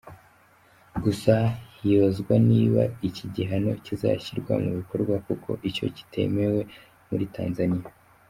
Gusa 1.03 1.33
hibazwa 1.79 2.33
niba 2.49 2.81
iki 3.07 3.25
gihano 3.35 3.71
kizashyirwa 3.85 4.53
mu 4.63 4.71
bikorwa 4.77 5.15
kuko 5.27 5.49
icyo 5.69 5.85
kitemewe 5.95 6.61
muri 7.09 7.25
Tanzaniya. 7.37 7.89